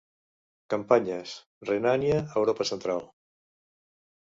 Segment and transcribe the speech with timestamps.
[0.73, 1.35] Campanyes:
[1.71, 3.07] Renània, Europa Central.